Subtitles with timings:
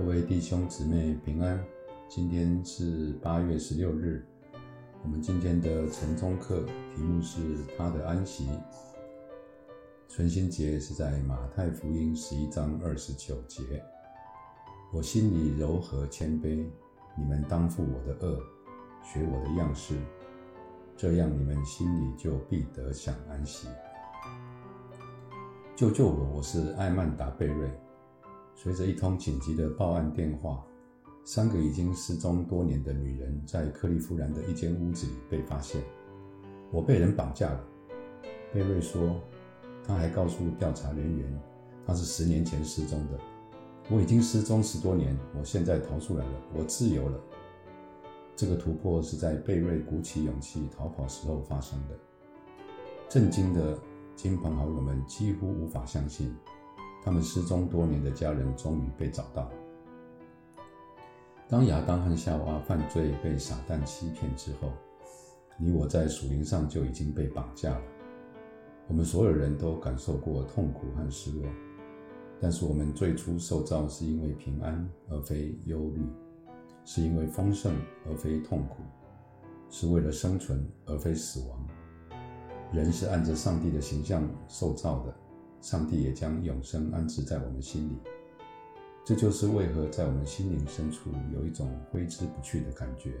[0.00, 1.62] 各位弟兄姊妹平安，
[2.08, 4.26] 今天是八月十六日。
[5.02, 6.62] 我们今天的晨钟课
[6.96, 7.38] 题目是
[7.76, 8.48] 他的安息。
[10.08, 13.62] 存心节是在马太福音十一章二十九节。
[14.90, 16.64] 我心里柔和谦卑，
[17.14, 18.40] 你们当负我的轭，
[19.04, 19.94] 学我的样式，
[20.96, 23.68] 这样你们心里就必得享安息。
[25.76, 26.36] 救救我！
[26.36, 27.70] 我是艾曼达贝瑞。
[28.54, 30.64] 随着一通紧急的报案电话，
[31.24, 35.82] 三个已经失踪多年的女人在克利夫兰的一间屋子里被发现。
[36.70, 37.64] 我被人绑架了，
[38.52, 39.20] 贝瑞说。
[39.82, 41.40] 他还告诉调查人员，
[41.84, 43.18] 他是十年前失踪的。
[43.90, 47.18] 我已经失踪十多年，我现在逃出来了，我自由了。
[48.36, 51.98] 这个突破是在贝瑞鼓起勇气逃跑时候发生的。
[53.08, 53.76] 震惊的
[54.14, 56.32] 亲朋好友们几乎无法相信。
[57.02, 59.50] 他们失踪多年的家人终于被找到。
[61.48, 64.72] 当亚当和夏娃犯罪被撒旦欺骗之后，
[65.58, 67.82] 你我在属灵上就已经被绑架了。
[68.86, 71.44] 我们所有人都感受过痛苦和失落，
[72.40, 76.02] 但是我们最初受造是因为平安而非忧虑，
[76.84, 77.74] 是因为丰盛
[78.06, 78.82] 而非痛苦，
[79.68, 81.66] 是为了生存而非死亡。
[82.72, 85.14] 人是按着上帝的形象受造的。
[85.60, 87.98] 上帝也将永生安置在我们心里，
[89.04, 93.12] 这就是为何在我们心灵深处有一种挥之不去的感觉，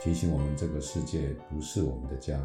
[0.00, 2.38] 提醒我们这个世界不是我们的家。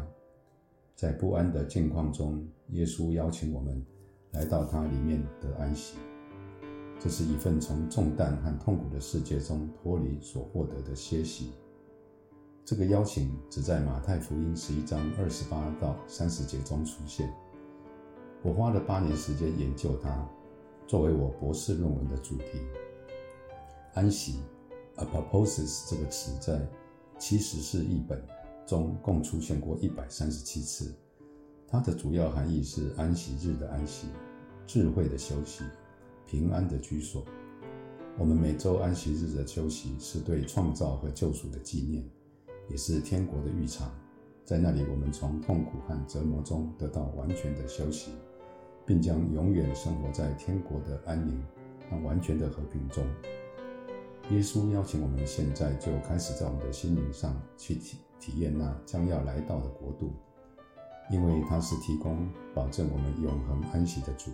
[0.96, 3.84] 在不安的境况中，耶稣邀请我们
[4.32, 5.96] 来到他里面得安息。
[7.00, 11.52] 这是一份从重担和痛苦的世界中脱离所获得的歇息。
[12.64, 17.30] 这个邀请只在马太福音十一章二十八到三十节中出现。
[18.44, 20.28] 我花了八年时间研究它，
[20.86, 22.60] 作为我博士论文的主题。
[23.94, 24.42] 安息
[24.96, 26.60] （apopausis） 这个词在
[27.18, 28.22] 七十士译本
[28.66, 30.94] 中共出现过一百三十七次。
[31.66, 34.08] 它的主要含义是安息日的安息、
[34.66, 35.64] 智慧的休息、
[36.26, 37.24] 平安的居所。
[38.18, 42.04] 我们每周安息日的休息是对创造和救赎的纪念，
[42.68, 43.90] 也是天国的浴场。
[44.44, 48.10] 在那里，我们从痛苦和折磨中得到完全的休息。
[48.86, 51.42] 并将永远生活在天国的安宁
[51.90, 53.04] 和完全的和平中。
[54.30, 60.12] 耶稣邀请我们现在就开始在我们的心灵上去体体验那将要来到的国度，
[61.10, 64.30] 因为他是提供保证我们永恒安息的主。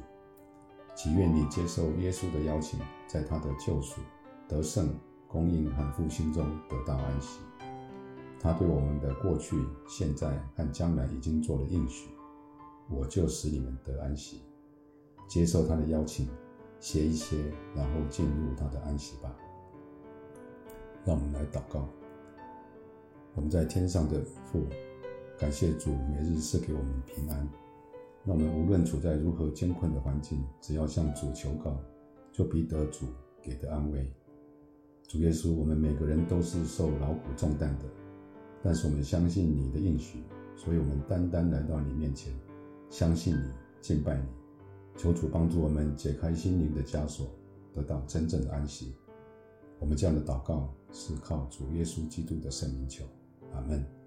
[0.94, 2.78] 祈愿你接受耶稣的邀请，
[3.08, 4.00] 在他的救赎、
[4.46, 4.94] 得胜、
[5.26, 7.40] 供应和复兴中得到安息。
[8.38, 9.56] 他对我们的过去、
[9.88, 12.08] 现在和将来已经做了应许。
[12.90, 14.40] 我就使你们得安息，
[15.28, 16.28] 接受他的邀请，
[16.80, 17.36] 歇一歇，
[17.74, 19.34] 然后进入他的安息吧。
[21.04, 21.88] 让我们来祷告。
[23.34, 24.66] 我们在天上的父，
[25.38, 27.48] 感谢主每日赐给我们平安。
[28.24, 31.80] 让我们无论处在如何艰困的环境，只要向主求告，
[32.32, 33.06] 就必得主
[33.40, 34.12] 给的安慰。
[35.06, 37.84] 主耶稣，我们每个人都是受劳苦重担的，
[38.62, 40.24] 但是我们相信你的应许，
[40.54, 42.34] 所以我们单单来到你面前。
[42.90, 44.24] 相信你，敬拜你，
[44.96, 47.30] 求主帮助我们解开心灵的枷锁，
[47.72, 48.94] 得到真正的安息。
[49.78, 53.04] 我们这样的祷告是靠主耶稣基督的圣名求，
[53.54, 53.99] 阿门。